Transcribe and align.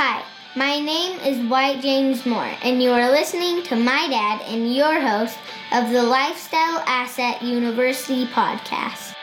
Hi, 0.00 0.22
my 0.54 0.78
name 0.78 1.18
is 1.26 1.44
Wyatt 1.50 1.82
James 1.82 2.24
Moore, 2.24 2.54
and 2.62 2.80
you 2.80 2.92
are 2.92 3.10
listening 3.10 3.64
to 3.64 3.74
my 3.74 4.06
dad 4.08 4.40
and 4.42 4.72
your 4.72 5.00
host 5.00 5.36
of 5.72 5.90
the 5.90 6.00
Lifestyle 6.00 6.84
Asset 6.86 7.42
University 7.42 8.24
podcast. 8.26 9.16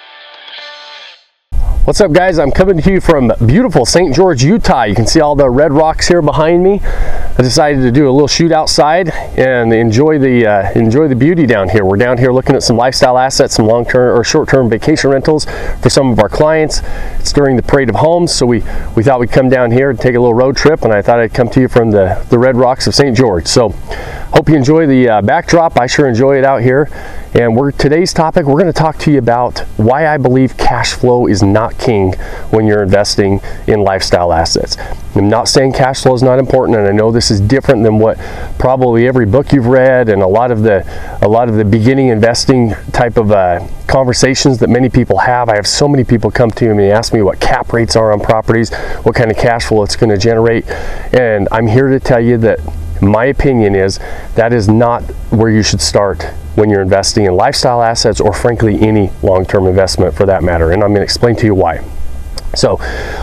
What's 1.86 2.02
up 2.02 2.12
guys? 2.12 2.40
I'm 2.40 2.52
coming 2.52 2.82
to 2.82 2.92
you 2.92 3.00
from 3.00 3.32
beautiful 3.46 3.86
St. 3.86 4.14
George, 4.14 4.44
Utah. 4.44 4.84
You 4.84 4.96
can 4.96 5.08
see 5.08 5.22
all 5.22 5.34
the 5.34 5.50
red 5.50 5.72
rocks 5.72 6.10
here 6.10 6.22
behind 6.22 6.62
me. 6.62 6.82
I 7.38 7.42
decided 7.42 7.82
to 7.82 7.92
do 7.92 8.10
a 8.10 8.14
little 8.14 8.30
shoot 8.30 8.54
outside 8.54 9.10
and 9.10 9.74
enjoy 9.74 10.18
the 10.20 10.48
uh, 10.48 10.72
enjoy 10.72 11.10
the 11.10 11.18
beauty 11.18 11.46
down 11.46 11.68
here. 11.68 11.84
We're 11.84 11.98
down 11.98 12.18
here 12.18 12.32
looking 12.32 12.56
at 12.56 12.64
some 12.64 12.78
lifestyle 12.78 13.18
assets, 13.18 13.56
some 13.56 13.68
long-term 13.68 14.18
or 14.18 14.24
short-term 14.24 14.70
vacation 14.70 15.10
rentals 15.10 15.44
for 15.82 15.90
some 15.90 16.12
of 16.12 16.20
our 16.20 16.30
clients. 16.30 16.82
It's 17.20 17.34
during 17.34 17.58
the 17.58 17.62
Parade 17.62 17.90
of 17.90 17.96
Homes, 17.96 18.34
so 18.34 18.46
we, 18.46 18.64
we 18.96 19.04
thought 19.04 19.20
we'd 19.20 19.32
come 19.32 19.50
down 19.50 19.72
here 19.72 19.90
and 19.90 20.00
take 20.00 20.16
a 20.16 20.20
little 20.20 20.34
road 20.34 20.56
trip 20.56 20.84
and 20.84 20.94
I 20.94 21.02
thought 21.02 21.20
I'd 21.20 21.34
come 21.34 21.50
to 21.50 21.60
you 21.60 21.68
from 21.68 21.92
the, 21.92 22.26
the 22.30 22.40
red 22.40 22.56
rocks 22.56 22.88
of 22.88 22.96
St. 22.96 23.18
George. 23.18 23.48
So 23.48 23.76
hope 24.36 24.50
you 24.50 24.56
enjoy 24.56 24.86
the 24.86 25.08
uh, 25.08 25.22
backdrop. 25.22 25.80
I 25.80 25.88
sure 25.88 26.10
enjoy 26.10 26.38
it 26.38 26.44
out 26.44 26.62
here. 26.62 26.90
And 27.34 27.56
we're 27.56 27.72
today's 27.72 28.14
topic, 28.14 28.46
we're 28.46 28.60
going 28.60 28.66
to 28.66 28.74
talk 28.74 28.98
to 29.00 29.12
you 29.12 29.18
about 29.18 29.60
why 29.78 30.08
I 30.08 30.18
believe 30.18 30.58
cash 30.58 30.92
flow 30.92 31.26
is 31.26 31.42
not 31.42 31.78
king 31.78 32.14
when 32.52 32.68
you're 32.68 32.84
investing 32.84 33.40
in 33.66 33.80
lifestyle 33.82 34.34
assets. 34.34 34.76
I'm 35.16 35.30
not 35.30 35.48
saying 35.48 35.72
cash 35.72 36.04
flow 36.04 36.14
is 36.14 36.22
not 36.22 36.38
important, 36.38 36.78
and 36.78 36.86
I 36.86 36.92
know 36.92 37.12
this 37.12 37.32
is 37.32 37.40
different 37.40 37.84
than 37.84 37.98
what 37.98 38.18
probably 38.60 39.08
every 39.08 39.26
book 39.26 39.54
you've 39.54 39.68
read 39.68 40.10
and 40.10 40.22
a 40.22 40.28
lot 40.28 40.52
of 40.52 40.64
the 40.64 40.86
a 41.22 41.28
lot 41.28 41.48
of 41.48 41.56
the 41.56 41.64
beginning 41.64 42.10
investing 42.10 42.72
type 42.92 43.16
of 43.16 43.32
uh, 43.32 43.66
conversations 43.88 44.58
that 44.58 44.70
many 44.70 44.90
people 44.90 45.20
have. 45.20 45.48
I 45.48 45.56
have 45.56 45.68
so 45.68 45.88
many 45.88 46.04
people 46.04 46.30
come 46.30 46.52
to 46.52 46.74
me 46.74 46.86
and 46.86 46.94
ask 46.94 47.14
me 47.14 47.22
what 47.22 47.40
cap 47.40 47.72
rates 47.72 47.96
are 47.96 48.12
on 48.12 48.20
properties, 48.20 48.74
what 49.04 49.16
kind 49.16 49.32
of 49.32 49.38
cash 49.38 49.66
flow 49.66 49.84
it's 49.84 49.96
going 49.96 50.10
to 50.10 50.18
generate, 50.18 50.70
and 51.14 51.48
I'm 51.54 51.68
here 51.68 51.88
to 51.88 52.02
tell 52.02 52.20
you 52.20 52.38
that 52.40 52.60
my 53.02 53.26
opinion 53.26 53.76
is 53.76 54.00
that 54.36 54.54
is 54.54 54.68
not 54.68 55.04
where 55.32 55.50
you 55.50 55.64
should 55.64 55.82
start 55.82 56.24
when 56.56 56.70
you're 56.70 56.82
investing 56.82 57.26
in 57.26 57.36
lifestyle 57.36 57.82
assets 57.82 58.22
or 58.22 58.34
frankly 58.34 58.80
any 58.80 59.12
long-term 59.22 59.68
investment 59.68 60.16
for 60.16 60.26
that 60.26 60.44
matter 60.44 60.72
and 60.72 60.84
i'm 60.84 60.90
going 60.90 61.02
to 61.02 61.04
explain 61.04 61.36
to 61.36 61.46
you 61.46 61.56
why. 61.56 61.84
So 62.56 62.78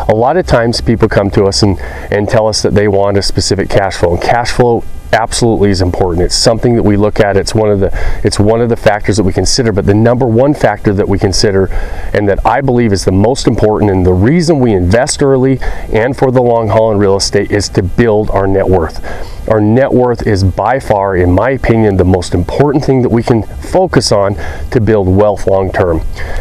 a 0.09 0.15
lot 0.15 0.37
of 0.37 0.47
times 0.47 0.81
people 0.81 1.09
come 1.09 1.31
to 1.31 1.45
us 1.45 1.63
and, 1.63 1.79
and 2.11 2.29
tell 2.29 2.47
us 2.47 2.63
that 2.63 2.75
they 2.75 2.87
want 2.87 3.17
a 3.17 3.23
specific 3.23 3.71
cash 3.71 3.97
flow 3.97 4.13
and 4.13 4.23
cash 4.23 4.53
flow 4.53 4.85
absolutely 5.13 5.71
is 5.71 5.83
important. 5.83 6.25
It's 6.25 6.35
something 6.35 6.75
that 6.77 6.83
we 6.83 6.97
look 6.97 7.21
at. 7.21 7.37
It's 7.37 7.55
one 7.55 7.71
of 7.71 7.81
the 7.81 7.91
it's 8.25 8.39
one 8.39 8.61
of 8.61 8.69
the 8.69 8.77
factors 8.77 9.17
that 9.19 9.25
we 9.25 9.33
consider, 9.33 9.71
but 9.71 9.87
the 9.87 9.95
number 9.95 10.27
one 10.27 10.55
factor 10.55 10.95
that 10.95 11.09
we 11.09 11.19
consider 11.19 11.67
and 12.15 12.29
that 12.29 12.45
I 12.47 12.61
believe 12.61 12.93
is 12.93 13.05
the 13.05 13.13
most 13.13 13.47
important 13.47 13.91
and 13.91 14.07
the 14.07 14.13
reason 14.13 14.59
we 14.59 14.73
invest 14.73 15.23
early 15.23 15.59
and 15.93 16.17
for 16.17 16.31
the 16.31 16.43
long 16.43 16.69
haul 16.69 16.91
in 16.93 16.99
real 16.99 17.17
estate 17.17 17.51
is 17.51 17.69
to 17.71 17.83
build 17.83 18.31
our 18.31 18.47
net 18.47 18.69
worth. 18.69 19.05
Our 19.49 19.61
net 19.61 19.93
worth 19.93 20.27
is 20.27 20.45
by 20.45 20.79
far 20.79 21.17
in 21.17 21.31
my 21.31 21.51
opinion 21.51 21.97
the 21.97 22.05
most 22.05 22.33
important 22.33 22.85
thing 22.85 23.03
that 23.03 23.11
we 23.11 23.23
can 23.23 23.43
focus 23.43 24.13
on 24.13 24.37
to 24.71 24.81
build 24.81 25.09
wealth 25.09 25.47
long 25.47 25.73
term. 25.73 26.01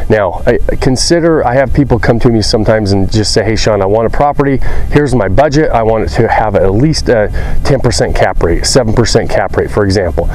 Now, 0.09 0.43
I 0.45 0.59
consider 0.79 1.45
I 1.45 1.55
have 1.55 1.73
people 1.73 1.99
come 1.99 2.19
to 2.19 2.29
me 2.29 2.41
sometimes 2.41 2.91
and 2.91 3.11
just 3.11 3.33
say, 3.33 3.43
"Hey 3.43 3.55
Sean, 3.55 3.81
I 3.81 3.85
want 3.85 4.07
a 4.07 4.09
property. 4.09 4.61
Here's 4.91 5.13
my 5.15 5.27
budget. 5.27 5.71
I 5.71 5.83
want 5.83 6.05
it 6.05 6.09
to 6.09 6.27
have 6.27 6.55
at 6.55 6.73
least 6.73 7.09
a 7.09 7.29
10% 7.63 8.15
cap 8.15 8.41
rate." 8.43 8.60
7% 8.61 9.29
cap 9.29 9.55
rate, 9.57 9.69
for 9.71 9.85
example. 9.85 10.29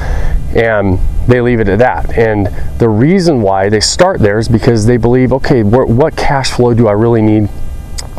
And 0.54 0.98
they 1.26 1.40
leave 1.40 1.60
it 1.60 1.68
at 1.68 1.78
that. 1.80 2.16
And 2.16 2.46
the 2.78 2.88
reason 2.88 3.42
why 3.42 3.68
they 3.68 3.80
start 3.80 4.20
there 4.20 4.38
is 4.38 4.48
because 4.48 4.86
they 4.86 4.96
believe, 4.96 5.32
okay, 5.32 5.62
what 5.62 6.16
cash 6.16 6.52
flow 6.52 6.74
do 6.74 6.88
I 6.88 6.92
really 6.92 7.22
need 7.22 7.48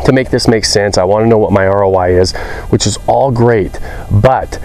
to 0.05 0.11
make 0.11 0.29
this 0.29 0.47
make 0.47 0.65
sense? 0.65 0.97
I 0.97 1.03
want 1.03 1.23
to 1.23 1.27
know 1.27 1.37
what 1.37 1.51
my 1.51 1.65
ROI 1.65 2.19
is, 2.19 2.35
which 2.69 2.85
is 2.85 2.97
all 3.07 3.31
great. 3.31 3.79
But 4.11 4.59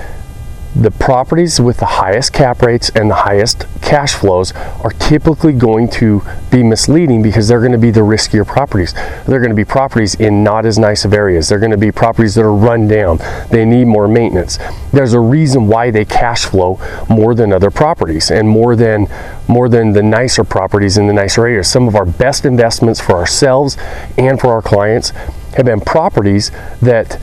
the 0.74 0.90
properties 0.90 1.60
with 1.60 1.76
the 1.76 1.86
highest 1.86 2.32
cap 2.32 2.62
rates 2.62 2.90
and 2.94 3.10
the 3.10 3.14
highest 3.14 3.66
cash 3.82 4.14
flows 4.14 4.52
are 4.82 4.92
typically 4.92 5.52
going 5.52 5.86
to 5.86 6.22
be 6.50 6.62
misleading 6.62 7.22
because 7.22 7.46
they're 7.46 7.60
going 7.60 7.72
to 7.72 7.78
be 7.78 7.90
the 7.90 8.00
riskier 8.00 8.46
properties. 8.46 8.94
They're 9.26 9.38
going 9.38 9.50
to 9.50 9.54
be 9.54 9.66
properties 9.66 10.14
in 10.14 10.42
not 10.42 10.64
as 10.64 10.78
nice 10.78 11.04
of 11.04 11.12
areas. 11.12 11.48
They're 11.48 11.58
going 11.58 11.72
to 11.72 11.76
be 11.76 11.92
properties 11.92 12.34
that 12.36 12.42
are 12.42 12.54
run 12.54 12.88
down. 12.88 13.18
They 13.50 13.66
need 13.66 13.84
more 13.84 14.08
maintenance. 14.08 14.58
There's 14.92 15.12
a 15.12 15.20
reason 15.20 15.68
why 15.68 15.90
they 15.90 16.06
cash 16.06 16.46
flow 16.46 16.80
more 17.08 17.34
than 17.34 17.52
other 17.52 17.70
properties 17.70 18.30
and 18.30 18.48
more 18.48 18.74
than 18.74 19.08
more 19.48 19.68
than 19.68 19.92
the 19.92 20.02
nicer 20.02 20.44
properties 20.44 20.96
in 20.96 21.06
the 21.06 21.12
nicer 21.12 21.46
areas. 21.46 21.68
Some 21.68 21.86
of 21.86 21.96
our 21.96 22.06
best 22.06 22.46
investments 22.46 23.00
for 23.00 23.12
ourselves 23.12 23.76
and 24.16 24.40
for 24.40 24.52
our 24.52 24.62
clients 24.62 25.10
have 25.56 25.66
been 25.66 25.80
properties 25.80 26.50
that 26.80 27.20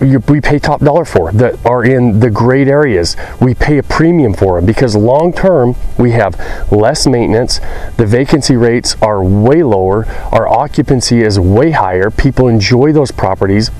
we 0.00 0.40
pay 0.40 0.58
top 0.58 0.80
dollar 0.80 1.04
for 1.04 1.32
that 1.32 1.64
are 1.66 1.84
in 1.84 2.20
the 2.20 2.30
great 2.30 2.68
areas. 2.68 3.16
We 3.40 3.54
pay 3.54 3.78
a 3.78 3.82
premium 3.82 4.34
for 4.34 4.56
them 4.56 4.66
because 4.66 4.94
long 4.94 5.32
term 5.32 5.74
we 5.98 6.12
have 6.12 6.38
less 6.70 7.06
maintenance. 7.06 7.60
The 7.96 8.06
vacancy 8.06 8.56
rates 8.56 8.96
are 9.02 9.22
way 9.22 9.62
lower. 9.62 10.06
Our 10.32 10.48
occupancy 10.48 11.22
is 11.22 11.38
way 11.40 11.72
higher. 11.72 12.10
People 12.10 12.48
enjoy 12.48 12.92
those 12.92 13.10
properties 13.10 13.70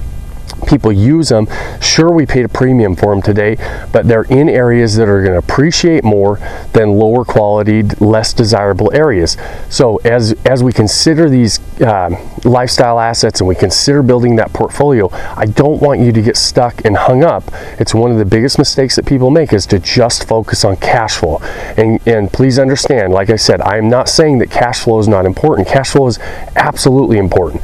people 0.68 0.92
use 0.92 1.30
them. 1.30 1.48
Sure, 1.80 2.12
we 2.12 2.26
paid 2.26 2.44
a 2.44 2.48
premium 2.48 2.94
for 2.94 3.14
them 3.14 3.22
today, 3.22 3.56
but 3.92 4.06
they're 4.06 4.24
in 4.24 4.48
areas 4.48 4.96
that 4.96 5.08
are 5.08 5.22
going 5.22 5.32
to 5.32 5.38
appreciate 5.38 6.04
more 6.04 6.38
than 6.72 6.98
lower 6.98 7.24
quality, 7.24 7.82
less 7.82 8.32
desirable 8.32 8.92
areas. 8.92 9.36
So 9.70 9.96
as 9.98 10.32
as 10.44 10.62
we 10.62 10.72
consider 10.72 11.28
these 11.28 11.58
uh, 11.80 12.10
lifestyle 12.44 13.00
assets 13.00 13.40
and 13.40 13.48
we 13.48 13.54
consider 13.54 14.02
building 14.02 14.36
that 14.36 14.52
portfolio, 14.52 15.08
I 15.12 15.46
don't 15.46 15.80
want 15.80 16.00
you 16.00 16.12
to 16.12 16.22
get 16.22 16.36
stuck 16.36 16.84
and 16.84 16.96
hung 16.96 17.24
up. 17.24 17.44
It's 17.78 17.94
one 17.94 18.10
of 18.10 18.18
the 18.18 18.24
biggest 18.24 18.58
mistakes 18.58 18.96
that 18.96 19.06
people 19.06 19.30
make 19.30 19.52
is 19.52 19.66
to 19.66 19.78
just 19.78 20.28
focus 20.28 20.64
on 20.64 20.76
cash 20.76 21.16
flow. 21.16 21.38
And 21.76 22.06
and 22.06 22.32
please 22.32 22.58
understand, 22.58 23.12
like 23.12 23.30
I 23.30 23.36
said, 23.36 23.60
I 23.62 23.78
am 23.78 23.88
not 23.88 24.08
saying 24.08 24.38
that 24.38 24.50
cash 24.50 24.80
flow 24.80 24.98
is 24.98 25.08
not 25.08 25.24
important. 25.24 25.66
Cash 25.68 25.90
flow 25.90 26.06
is 26.06 26.18
absolutely 26.56 27.18
important. 27.18 27.62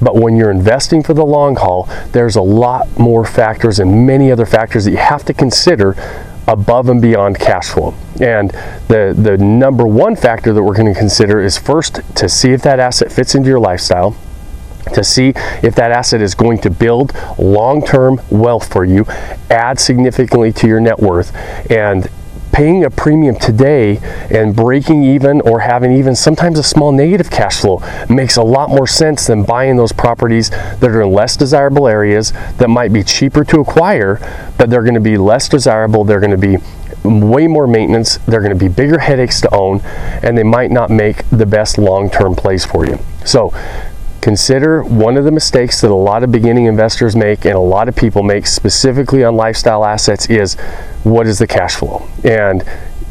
But 0.00 0.16
when 0.16 0.36
you're 0.36 0.50
investing 0.50 1.02
for 1.02 1.14
the 1.14 1.24
long 1.24 1.56
haul, 1.56 1.88
there's 2.12 2.36
a 2.36 2.42
lot 2.42 2.98
more 2.98 3.24
factors 3.24 3.78
and 3.78 4.06
many 4.06 4.30
other 4.30 4.46
factors 4.46 4.84
that 4.84 4.90
you 4.90 4.98
have 4.98 5.24
to 5.24 5.34
consider 5.34 5.96
above 6.46 6.88
and 6.88 7.00
beyond 7.02 7.38
cash 7.38 7.70
flow. 7.70 7.94
And 8.20 8.50
the, 8.88 9.14
the 9.16 9.36
number 9.38 9.86
one 9.86 10.16
factor 10.16 10.52
that 10.52 10.62
we're 10.62 10.76
going 10.76 10.92
to 10.92 10.98
consider 10.98 11.40
is 11.40 11.58
first 11.58 12.00
to 12.16 12.28
see 12.28 12.52
if 12.52 12.62
that 12.62 12.78
asset 12.78 13.10
fits 13.10 13.34
into 13.34 13.48
your 13.48 13.58
lifestyle, 13.58 14.16
to 14.94 15.02
see 15.02 15.32
if 15.62 15.74
that 15.74 15.90
asset 15.90 16.20
is 16.20 16.34
going 16.34 16.58
to 16.58 16.70
build 16.70 17.12
long 17.38 17.84
term 17.84 18.20
wealth 18.30 18.72
for 18.72 18.84
you, 18.84 19.04
add 19.50 19.80
significantly 19.80 20.52
to 20.52 20.68
your 20.68 20.80
net 20.80 21.00
worth, 21.00 21.34
and 21.70 22.08
paying 22.56 22.84
a 22.84 22.90
premium 22.90 23.36
today 23.36 23.98
and 24.30 24.56
breaking 24.56 25.04
even 25.04 25.42
or 25.42 25.60
having 25.60 25.92
even 25.92 26.16
sometimes 26.16 26.58
a 26.58 26.62
small 26.62 26.90
negative 26.90 27.30
cash 27.30 27.60
flow 27.60 27.82
makes 28.08 28.38
a 28.38 28.42
lot 28.42 28.70
more 28.70 28.86
sense 28.86 29.26
than 29.26 29.42
buying 29.42 29.76
those 29.76 29.92
properties 29.92 30.48
that 30.48 30.84
are 30.84 31.02
in 31.02 31.12
less 31.12 31.36
desirable 31.36 31.86
areas 31.86 32.32
that 32.56 32.70
might 32.70 32.94
be 32.94 33.02
cheaper 33.02 33.44
to 33.44 33.60
acquire, 33.60 34.18
but 34.56 34.70
they're 34.70 34.80
going 34.80 34.94
to 34.94 35.00
be 35.00 35.18
less 35.18 35.50
desirable. 35.50 36.02
They're 36.02 36.18
going 36.18 36.30
to 36.30 36.38
be 36.38 36.56
way 37.04 37.46
more 37.46 37.66
maintenance. 37.66 38.16
They're 38.24 38.40
going 38.40 38.58
to 38.58 38.58
be 38.58 38.68
bigger 38.68 39.00
headaches 39.00 39.42
to 39.42 39.54
own, 39.54 39.82
and 40.22 40.38
they 40.38 40.42
might 40.42 40.70
not 40.70 40.88
make 40.88 41.28
the 41.28 41.44
best 41.44 41.76
long 41.76 42.08
term 42.08 42.34
place 42.34 42.64
for 42.64 42.86
you. 42.86 42.98
So, 43.26 43.52
consider 44.20 44.82
one 44.82 45.16
of 45.16 45.24
the 45.24 45.30
mistakes 45.30 45.80
that 45.80 45.90
a 45.90 45.94
lot 45.94 46.22
of 46.22 46.32
beginning 46.32 46.66
investors 46.66 47.14
make 47.14 47.44
and 47.44 47.54
a 47.54 47.60
lot 47.60 47.88
of 47.88 47.96
people 47.96 48.22
make 48.22 48.46
specifically 48.46 49.24
on 49.24 49.36
lifestyle 49.36 49.84
assets 49.84 50.28
is 50.30 50.54
what 51.04 51.26
is 51.26 51.38
the 51.38 51.46
cash 51.46 51.76
flow? 51.76 52.08
And 52.24 52.62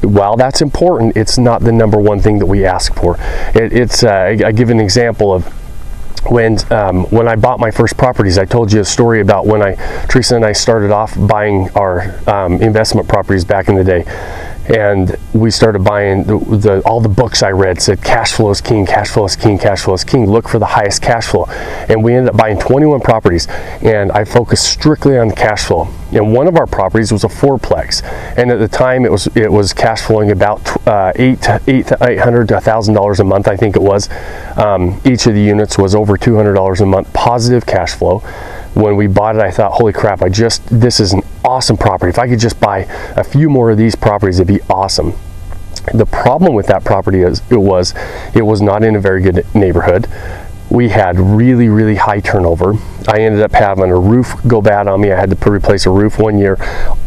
while 0.02 0.36
that's 0.36 0.62
important 0.62 1.18
it's 1.18 1.38
not 1.38 1.62
the 1.62 1.72
number 1.72 1.98
one 1.98 2.20
thing 2.20 2.40
that 2.40 2.46
we 2.46 2.66
ask 2.66 2.94
for. 2.96 3.18
It, 3.56 3.74
it's 3.74 4.04
uh, 4.04 4.36
I, 4.46 4.52
give 4.52 4.70
an 4.70 4.80
example 4.80 5.34
of 5.34 5.46
when 6.30 6.58
um, 6.72 7.06
when 7.06 7.28
I 7.28 7.36
bought 7.36 7.60
my 7.60 7.72
first 7.72 7.98
properties, 7.98 8.38
I 8.38 8.46
told 8.46 8.72
you 8.72 8.82
a 8.82 8.86
story 8.86 9.22
about 9.22 9.46
when 9.46 9.62
I 9.62 9.76
Teresa 10.08 10.36
and 10.36 10.46
I 10.46 10.54
started 10.54 10.92
off 10.92 11.16
buying 11.28 11.70
our 11.76 12.16
um, 12.28 12.62
investment 12.62 13.08
properties 13.08 13.46
back 13.46 13.68
in 13.68 13.76
the 13.76 13.84
day 13.84 14.06
and 14.68 15.16
we 15.34 15.52
started 15.52 15.84
buying 15.84 16.24
the, 16.24 16.38
the, 16.38 16.82
all 16.86 17.00
the 17.00 17.10
books 17.10 17.44
I 17.44 17.52
read 17.52 17.82
said 17.82 18.02
cash 18.02 18.34
flow 18.34 18.50
is 18.50 18.62
king, 18.62 18.86
cash 18.86 19.10
flow 19.10 19.26
is 19.26 19.36
king, 19.36 19.58
cash 19.58 19.84
flow 19.84 19.94
is 19.94 20.04
king. 20.04 20.26
Look 20.30 20.48
for 20.48 20.60
the 20.60 20.66
highest 20.66 21.02
cash 21.02 21.28
flow, 21.28 21.46
and 21.46 22.04
we 22.04 22.14
ended 22.14 22.34
up 22.34 22.38
buying 22.38 22.60
21 22.60 23.02
properties. 23.02 23.48
And 23.48 24.12
I 24.12 24.24
focused 24.26 24.72
strictly 24.72 25.18
on 25.18 25.32
cash 25.32 25.66
flow. 25.66 25.88
And 26.12 26.34
one 26.34 26.48
of 26.48 26.56
our 26.56 26.68
properties 26.68 27.12
was 27.12 27.24
a 27.24 27.28
fourplex, 27.28 28.04
and 28.38 28.52
at 28.52 28.60
the 28.60 28.68
time 28.68 29.06
it 29.06 29.12
was 29.12 29.28
it 29.36 29.52
was 29.52 29.74
cash 29.74 30.02
flowing 30.02 30.32
about 30.32 30.88
uh, 30.88 31.12
eight 31.16 31.46
eight 31.68 31.92
eight 32.02 32.20
hundred 32.20 32.48
to 32.50 32.62
thousand 32.62 32.94
dollars 32.94 33.20
a 33.20 33.24
month, 33.24 33.48
I 33.48 33.56
think 33.58 33.76
it 33.76 33.82
was. 33.82 34.10
Um, 34.56 35.02
each 35.04 35.28
of 35.28 35.34
the 35.34 35.42
units 35.42 35.78
was 35.78 35.94
over 35.94 36.18
two 36.18 36.36
hundred 36.36 36.54
dollars 36.54 36.82
a 36.82 36.86
month 36.86 37.12
positive 37.14 37.66
cash 37.66 37.96
flow 37.96 38.24
when 38.76 38.96
we 38.96 39.08
bought 39.08 39.36
it, 39.36 39.42
I 39.42 39.52
thought, 39.52 39.72
holy 39.72 39.94
crap, 39.94 40.22
I 40.22 40.30
just, 40.30 40.66
this 40.68 41.00
is 41.00 41.14
an 41.14 41.22
awesome 41.44 41.78
property. 41.78 42.10
If 42.10 42.20
I 42.20 42.28
could 42.28 42.40
just 42.40 42.60
buy 42.60 42.80
a 43.16 43.24
few 43.24 43.50
more 43.50 43.72
of 43.72 43.78
these 43.78 43.96
properties, 43.96 44.40
it'd 44.40 44.54
be 44.54 44.62
awesome. 44.70 45.14
The 45.94 46.06
problem 46.06 46.54
with 46.54 46.68
that 46.68 46.84
property 46.84 47.22
is 47.22 47.42
it 47.52 47.58
was 47.58 47.94
it 48.34 48.42
was 48.42 48.60
not 48.60 48.84
in 48.84 48.96
a 48.96 49.00
very 49.00 49.22
good 49.22 49.46
neighborhood. 49.54 50.08
We 50.70 50.90
had 50.90 51.20
really, 51.20 51.70
really 51.70 51.96
high 51.96 52.20
turnover. 52.20 52.74
I 53.08 53.20
ended 53.20 53.42
up 53.42 53.52
having 53.52 53.92
a 53.92 54.00
roof 54.00 54.34
go 54.48 54.62
bad 54.62 54.88
on 54.88 55.02
me. 55.02 55.12
I 55.12 55.20
had 55.20 55.30
to 55.30 55.52
replace 55.52 55.86
a 55.86 55.92
roof 55.92 56.18
one 56.18 56.40
year. 56.40 56.58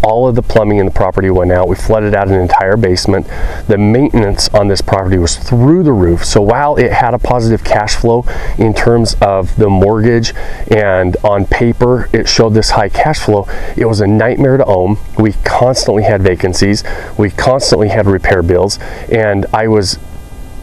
All 0.02 0.28
of 0.28 0.36
the 0.36 0.42
plumbing 0.42 0.78
in 0.78 0.86
the 0.86 0.92
property 0.92 1.28
went 1.28 1.50
out. 1.50 1.68
We 1.68 1.74
flooded 1.74 2.14
out 2.14 2.28
an 2.28 2.34
entire 2.34 2.76
basement. 2.76 3.26
The 3.66 3.76
maintenance 3.76 4.48
on 4.50 4.68
this 4.68 4.80
property 4.80 5.18
was 5.18 5.36
through 5.36 5.82
the 5.82 5.92
roof. 5.92 6.24
So 6.24 6.40
while 6.40 6.76
it 6.76 6.92
had 6.92 7.14
a 7.14 7.18
positive 7.18 7.64
cash 7.64 7.96
flow 7.96 8.24
in 8.58 8.74
terms 8.74 9.16
of 9.20 9.54
the 9.56 9.68
mortgage 9.68 10.34
and 10.70 11.16
on 11.24 11.46
paper 11.46 12.08
it 12.12 12.28
showed 12.28 12.50
this 12.50 12.70
high 12.70 12.88
cash 12.88 13.18
flow, 13.18 13.48
it 13.76 13.86
was 13.86 14.00
a 14.00 14.06
nightmare 14.06 14.56
to 14.56 14.64
own. 14.66 14.98
We 15.18 15.32
constantly 15.44 16.04
had 16.04 16.22
vacancies. 16.22 16.84
We 17.18 17.30
constantly 17.30 17.88
had 17.88 18.06
repair 18.06 18.42
bills. 18.42 18.78
And 19.10 19.46
I 19.52 19.66
was 19.66 19.98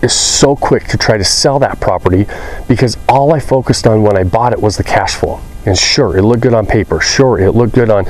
is 0.01 0.13
so 0.13 0.55
quick 0.55 0.85
to 0.87 0.97
try 0.97 1.17
to 1.17 1.23
sell 1.23 1.59
that 1.59 1.79
property 1.79 2.25
because 2.67 2.97
all 3.07 3.33
I 3.33 3.39
focused 3.39 3.87
on 3.87 4.03
when 4.03 4.17
I 4.17 4.23
bought 4.23 4.53
it 4.53 4.61
was 4.61 4.77
the 4.77 4.83
cash 4.83 5.15
flow. 5.15 5.41
And 5.65 5.75
sure, 5.75 6.15
it 6.15 6.21
looked 6.21 6.41
good 6.41 6.53
on 6.53 6.67
paper. 6.67 6.99
Sure, 6.99 7.39
it 7.39 7.53
looked 7.53 7.73
good 7.73 7.89
on 7.89 8.05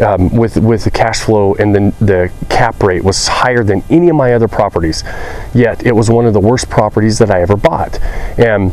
um, 0.00 0.30
with 0.30 0.56
with 0.56 0.84
the 0.84 0.92
cash 0.92 1.20
flow 1.20 1.54
and 1.54 1.74
then 1.74 1.92
the 2.00 2.32
cap 2.48 2.80
rate 2.82 3.02
was 3.02 3.26
higher 3.26 3.64
than 3.64 3.82
any 3.90 4.08
of 4.08 4.16
my 4.16 4.32
other 4.32 4.46
properties. 4.46 5.02
Yet 5.52 5.84
it 5.84 5.94
was 5.94 6.08
one 6.08 6.26
of 6.26 6.34
the 6.34 6.40
worst 6.40 6.70
properties 6.70 7.18
that 7.18 7.30
I 7.30 7.42
ever 7.42 7.56
bought. 7.56 8.00
And 8.38 8.72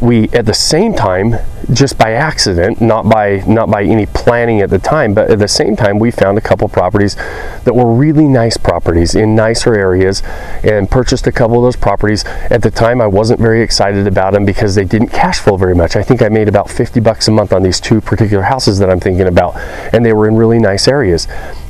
we 0.00 0.28
at 0.30 0.46
the 0.46 0.54
same 0.54 0.94
time 0.94 1.34
just 1.72 1.98
by 1.98 2.12
accident 2.12 2.80
not 2.80 3.08
by 3.08 3.42
not 3.46 3.70
by 3.70 3.82
any 3.82 4.06
planning 4.06 4.60
at 4.60 4.70
the 4.70 4.78
time 4.78 5.14
but 5.14 5.30
at 5.30 5.38
the 5.38 5.48
same 5.48 5.76
time 5.76 5.98
we 5.98 6.10
found 6.10 6.38
a 6.38 6.40
couple 6.40 6.68
properties 6.68 7.16
that 7.64 7.74
were 7.74 7.92
really 7.92 8.26
nice 8.26 8.56
properties 8.56 9.14
in 9.14 9.34
nicer 9.34 9.74
areas 9.74 10.22
and 10.62 10.90
purchased 10.90 11.26
a 11.26 11.32
couple 11.32 11.56
of 11.56 11.62
those 11.62 11.76
properties. 11.76 12.24
At 12.24 12.62
the 12.62 12.70
time 12.70 13.00
I 13.00 13.06
wasn't 13.06 13.40
very 13.40 13.62
excited 13.62 14.06
about 14.06 14.32
them 14.32 14.44
because 14.44 14.74
they 14.74 14.84
didn't 14.84 15.08
cash 15.08 15.40
flow 15.40 15.56
very 15.56 15.74
much. 15.74 15.96
I 15.96 16.02
think 16.02 16.22
I 16.22 16.28
made 16.28 16.48
about 16.48 16.70
50 16.70 17.00
bucks 17.00 17.28
a 17.28 17.30
month 17.30 17.52
on 17.52 17.62
these 17.62 17.80
two 17.80 18.00
particular 18.00 18.42
houses 18.42 18.78
that 18.78 18.90
I'm 18.90 19.00
thinking 19.00 19.26
about 19.26 19.56
and 19.92 20.04
they 20.04 20.12
were 20.12 20.28
in 20.28 20.36
really 20.36 20.58
nice 20.58 20.88
areas. 20.88 21.28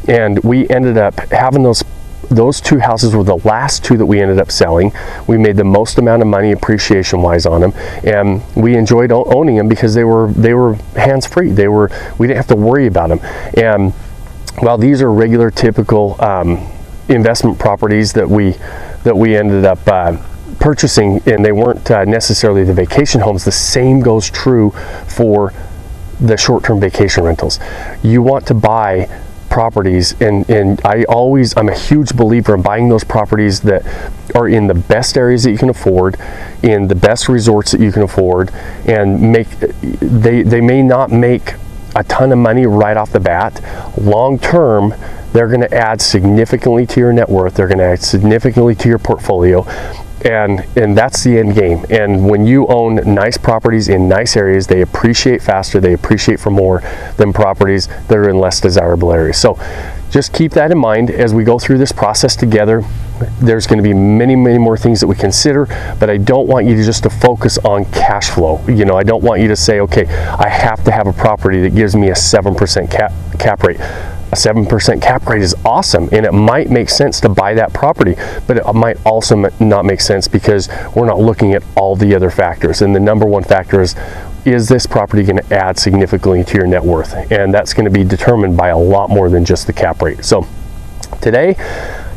And 0.08 0.38
we 0.40 0.68
ended 0.68 0.96
up 0.96 1.18
having 1.30 1.62
those 1.62 1.82
those 2.30 2.60
two 2.60 2.78
houses 2.78 3.14
were 3.14 3.24
the 3.24 3.38
last 3.38 3.84
two 3.84 3.96
that 3.96 4.06
we 4.06 4.20
ended 4.20 4.38
up 4.38 4.52
selling. 4.52 4.92
We 5.26 5.36
made 5.36 5.56
the 5.56 5.64
most 5.64 5.98
amount 5.98 6.22
of 6.22 6.28
money 6.28 6.52
appreciation 6.52 7.22
wise 7.22 7.44
on 7.44 7.60
them, 7.60 7.72
and 8.04 8.42
we 8.54 8.76
enjoyed 8.76 9.10
owning 9.10 9.56
them 9.56 9.68
because 9.68 9.94
they 9.94 10.04
were 10.04 10.32
they 10.32 10.54
were 10.54 10.74
hands 10.96 11.26
free. 11.26 11.50
They 11.50 11.68
were 11.68 11.90
we 12.18 12.28
didn't 12.28 12.36
have 12.36 12.46
to 12.46 12.56
worry 12.56 12.86
about 12.86 13.08
them. 13.08 13.20
And 13.56 13.92
while 14.60 14.78
these 14.78 15.02
are 15.02 15.10
regular, 15.10 15.50
typical 15.50 16.16
um, 16.22 16.70
investment 17.08 17.58
properties 17.58 18.12
that 18.12 18.28
we 18.28 18.52
that 19.04 19.16
we 19.16 19.36
ended 19.36 19.64
up. 19.64 19.86
Uh, 19.86 20.16
purchasing 20.58 21.22
and 21.26 21.42
they 21.42 21.52
weren't 21.52 21.90
uh, 21.90 22.04
necessarily 22.04 22.64
the 22.64 22.74
vacation 22.74 23.22
homes 23.22 23.46
the 23.46 23.52
same 23.52 24.00
goes 24.00 24.28
true 24.28 24.70
for 25.06 25.54
the 26.20 26.36
short-term 26.36 26.78
vacation 26.78 27.24
rentals 27.24 27.58
you 28.02 28.20
want 28.20 28.46
to 28.46 28.52
buy 28.52 29.08
properties 29.50 30.18
and 30.20 30.48
and 30.48 30.80
I 30.84 31.04
always 31.04 31.56
I'm 31.56 31.68
a 31.68 31.76
huge 31.76 32.16
believer 32.16 32.54
in 32.54 32.62
buying 32.62 32.88
those 32.88 33.04
properties 33.04 33.60
that 33.62 33.84
are 34.34 34.48
in 34.48 34.68
the 34.68 34.74
best 34.74 35.18
areas 35.18 35.42
that 35.42 35.50
you 35.50 35.58
can 35.58 35.68
afford 35.68 36.16
in 36.62 36.88
the 36.88 36.94
best 36.94 37.28
resorts 37.28 37.72
that 37.72 37.80
you 37.80 37.92
can 37.92 38.02
afford 38.02 38.50
and 38.86 39.32
make 39.32 39.48
they 39.58 40.42
they 40.42 40.60
may 40.60 40.82
not 40.82 41.10
make 41.10 41.54
a 41.96 42.04
ton 42.04 42.30
of 42.30 42.38
money 42.38 42.66
right 42.66 42.96
off 42.96 43.10
the 43.10 43.20
bat. 43.20 43.60
Long 44.00 44.38
term 44.38 44.94
they're 45.32 45.48
going 45.48 45.60
to 45.60 45.74
add 45.74 46.00
significantly 46.00 46.86
to 46.86 47.00
your 47.00 47.12
net 47.12 47.28
worth 47.28 47.54
they're 47.54 47.68
going 47.68 47.78
to 47.78 47.84
add 47.84 48.02
significantly 48.02 48.74
to 48.74 48.88
your 48.88 48.98
portfolio 48.98 49.64
and 50.24 50.66
and 50.76 50.96
that's 50.96 51.24
the 51.24 51.38
end 51.38 51.54
game. 51.54 51.84
And 51.90 52.28
when 52.28 52.46
you 52.46 52.66
own 52.66 52.96
nice 53.14 53.36
properties 53.36 53.88
in 53.88 54.08
nice 54.08 54.36
areas 54.36 54.66
they 54.66 54.82
appreciate 54.82 55.42
faster 55.42 55.80
they 55.80 55.92
appreciate 55.92 56.40
for 56.40 56.50
more 56.50 56.82
than 57.16 57.32
properties 57.32 57.86
that 57.86 58.12
are 58.12 58.28
in 58.28 58.38
less 58.38 58.60
desirable 58.60 59.12
areas. 59.12 59.38
So 59.38 59.58
just 60.10 60.32
keep 60.32 60.52
that 60.52 60.72
in 60.72 60.78
mind 60.78 61.10
as 61.10 61.32
we 61.32 61.44
go 61.44 61.58
through 61.58 61.78
this 61.78 61.92
process 61.92 62.34
together. 62.34 62.82
There's 63.40 63.66
going 63.66 63.78
to 63.78 63.82
be 63.82 63.94
many 63.94 64.34
many 64.34 64.58
more 64.58 64.76
things 64.76 65.00
that 65.00 65.06
we 65.06 65.14
consider 65.14 65.66
but 65.98 66.08
i 66.08 66.16
don't 66.16 66.48
want 66.48 66.66
you 66.66 66.74
to 66.76 66.82
just 66.82 67.02
to 67.02 67.10
focus 67.10 67.58
on 67.58 67.84
cash 67.86 68.30
flow. 68.30 68.64
You 68.66 68.84
know 68.84 68.96
i 68.96 69.02
don't 69.02 69.22
want 69.22 69.40
you 69.40 69.48
to 69.48 69.56
say 69.56 69.80
okay 69.80 70.06
i 70.06 70.48
have 70.48 70.82
to 70.84 70.90
have 70.90 71.06
a 71.06 71.12
property 71.12 71.60
that 71.62 71.74
gives 71.74 71.94
me 71.94 72.08
a 72.08 72.14
7% 72.14 72.90
cap 72.90 73.12
cap 73.38 73.62
rate 73.62 73.80
a 74.32 74.36
7% 74.36 75.02
cap 75.02 75.26
rate 75.26 75.42
is 75.42 75.54
awesome 75.64 76.08
and 76.12 76.24
it 76.24 76.32
might 76.32 76.70
make 76.70 76.88
sense 76.88 77.20
to 77.20 77.28
buy 77.28 77.54
that 77.54 77.72
property, 77.72 78.14
but 78.46 78.56
it 78.56 78.72
might 78.72 78.96
also 79.04 79.36
not 79.58 79.84
make 79.84 80.00
sense 80.00 80.28
because 80.28 80.68
we're 80.94 81.06
not 81.06 81.18
looking 81.18 81.54
at 81.54 81.62
all 81.76 81.96
the 81.96 82.14
other 82.14 82.30
factors. 82.30 82.82
And 82.82 82.94
the 82.94 83.00
number 83.00 83.26
one 83.26 83.42
factor 83.42 83.80
is 83.80 83.96
is 84.46 84.68
this 84.68 84.86
property 84.86 85.22
going 85.22 85.36
to 85.36 85.54
add 85.54 85.78
significantly 85.78 86.42
to 86.42 86.56
your 86.56 86.66
net 86.66 86.82
worth? 86.82 87.12
And 87.30 87.52
that's 87.52 87.74
going 87.74 87.84
to 87.84 87.90
be 87.90 88.04
determined 88.04 88.56
by 88.56 88.68
a 88.68 88.78
lot 88.78 89.10
more 89.10 89.28
than 89.28 89.44
just 89.44 89.66
the 89.66 89.72
cap 89.72 90.00
rate. 90.00 90.24
So 90.24 90.46
today, 91.20 91.56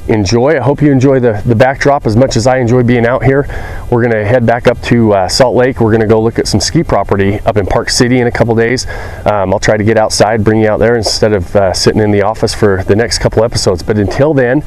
enjoy. 0.08 0.58
I 0.58 0.62
hope 0.62 0.82
you 0.82 0.92
enjoy 0.92 1.20
the, 1.20 1.42
the 1.46 1.56
backdrop 1.56 2.06
as 2.06 2.16
much 2.16 2.36
as 2.36 2.48
I 2.48 2.58
enjoy 2.58 2.84
being 2.84 3.06
out 3.06 3.24
here. 3.24 3.46
We're 3.90 4.02
going 4.02 4.14
to 4.14 4.26
head 4.26 4.46
back 4.46 4.68
up 4.68 4.82
to 4.84 5.14
uh, 5.14 5.28
Salt 5.28 5.56
Lake. 5.56 5.80
We're 5.80 5.92
going 5.92 6.02
to 6.02 6.08
go 6.08 6.22
look 6.22 6.40
at 6.40 6.48
some 6.48 6.60
ski 6.60 6.84
property 6.84 7.40
up 7.42 7.58
in 7.58 7.66
Park 7.66 7.90
City 7.90 8.20
in 8.20 8.28
a 8.28 8.32
couple 8.32 8.56
days. 8.56 8.86
Um, 9.26 9.54
I'll 9.54 9.60
try 9.60 9.78
to 9.78 9.84
get 9.84 9.98
outside, 9.98 10.44
bring 10.44 10.62
you 10.62 10.70
out 10.70 10.80
there 10.80 10.96
instead 10.96 11.34
of 11.34 11.56
uh, 11.56 11.74
sitting 11.74 12.02
in 12.02 12.12
the 12.12 12.22
office 12.22 12.54
for 12.54 12.84
the 12.84 12.96
next 12.96 13.20
couple 13.20 13.44
episodes. 13.44 13.84
But 13.84 13.98
until 13.98 14.34
then, 14.34 14.64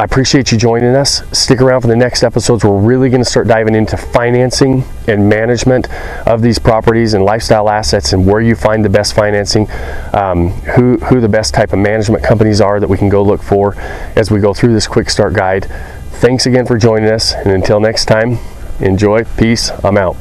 I 0.00 0.04
appreciate 0.04 0.50
you 0.50 0.56
joining 0.56 0.94
us. 0.96 1.20
Stick 1.38 1.60
around 1.60 1.82
for 1.82 1.86
the 1.86 1.94
next 1.94 2.22
episodes. 2.22 2.64
We're 2.64 2.80
really 2.80 3.10
going 3.10 3.22
to 3.22 3.28
start 3.28 3.46
diving 3.46 3.74
into 3.74 3.98
financing 3.98 4.82
and 5.06 5.28
management 5.28 5.92
of 6.26 6.40
these 6.40 6.58
properties 6.58 7.12
and 7.12 7.22
lifestyle 7.22 7.68
assets 7.68 8.14
and 8.14 8.26
where 8.26 8.40
you 8.40 8.54
find 8.54 8.82
the 8.82 8.88
best 8.88 9.12
financing, 9.12 9.70
um, 10.14 10.52
who, 10.74 10.96
who 11.00 11.20
the 11.20 11.28
best 11.28 11.52
type 11.52 11.74
of 11.74 11.80
management 11.80 12.24
companies 12.24 12.62
are 12.62 12.80
that 12.80 12.88
we 12.88 12.96
can 12.96 13.10
go 13.10 13.22
look 13.22 13.42
for 13.42 13.76
as 14.16 14.30
we 14.30 14.40
go 14.40 14.54
through 14.54 14.72
this 14.72 14.86
quick 14.86 15.10
start 15.10 15.34
guide. 15.34 15.66
Thanks 16.12 16.46
again 16.46 16.64
for 16.64 16.78
joining 16.78 17.10
us, 17.10 17.34
and 17.34 17.48
until 17.48 17.78
next 17.78 18.06
time, 18.06 18.38
enjoy. 18.80 19.24
Peace. 19.36 19.70
I'm 19.84 19.98
out. 19.98 20.16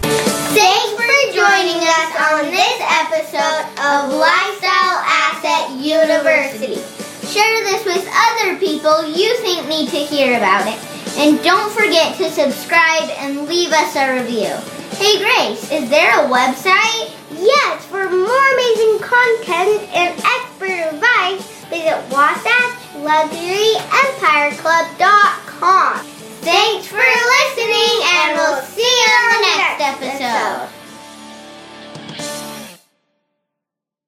Thanks 0.00 0.92
for 0.94 1.32
joining 1.34 1.82
us 1.82 2.16
on 2.32 2.50
this 2.50 2.80
episode 2.80 3.66
of 3.76 4.10
Lifestyle 4.14 5.04
Asset 5.04 5.70
University. 5.78 7.01
Share 7.32 7.64
this 7.64 7.86
with 7.86 8.06
other 8.12 8.58
people 8.58 9.08
you 9.08 9.34
think 9.38 9.66
need 9.66 9.88
to 9.88 9.96
hear 9.96 10.36
about 10.36 10.68
it. 10.68 10.78
And 11.16 11.42
don't 11.42 11.72
forget 11.72 12.14
to 12.18 12.28
subscribe 12.30 13.08
and 13.16 13.48
leave 13.48 13.72
us 13.72 13.96
a 13.96 14.20
review. 14.20 14.52
Hey 15.00 15.16
Grace, 15.16 15.72
is 15.72 15.88
there 15.88 16.12
a 16.12 16.28
website? 16.28 17.08
Yes, 17.40 17.71